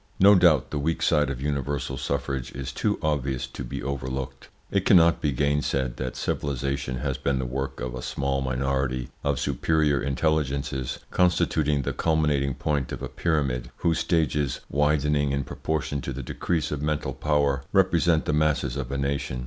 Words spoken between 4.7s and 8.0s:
It cannot be gainsaid that civilisation has been the work of